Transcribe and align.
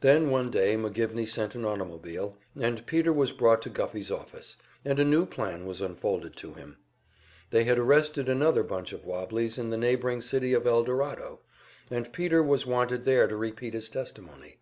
Then 0.00 0.30
one 0.30 0.50
day 0.50 0.76
McGivney 0.76 1.28
sent 1.28 1.54
an 1.54 1.66
automobile, 1.66 2.38
and 2.58 2.86
Peter 2.86 3.12
was 3.12 3.32
brought 3.32 3.60
to 3.60 3.68
Guffey's 3.68 4.10
office, 4.10 4.56
and 4.82 4.98
a 4.98 5.04
new 5.04 5.26
plan 5.26 5.66
was 5.66 5.82
unfolded 5.82 6.36
to 6.36 6.54
him. 6.54 6.78
They 7.50 7.64
had 7.64 7.78
arrested 7.78 8.30
another 8.30 8.62
bunch 8.62 8.94
of 8.94 9.04
"wobblies" 9.04 9.58
in 9.58 9.68
the 9.68 9.76
neighboring 9.76 10.22
city 10.22 10.54
of 10.54 10.66
Eldorado, 10.66 11.40
and 11.90 12.14
Peter 12.14 12.42
was 12.42 12.64
wanted 12.64 13.04
there 13.04 13.26
to 13.28 13.36
repeat 13.36 13.74
his 13.74 13.90
testimony. 13.90 14.56